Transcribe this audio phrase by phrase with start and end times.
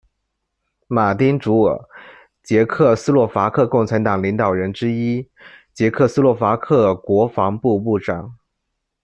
[0.87, 1.79] 马丁·祖尔，
[2.41, 5.29] 捷克斯洛伐克共产党领导人之一，
[5.75, 8.35] 捷克斯洛伐克国防部部长。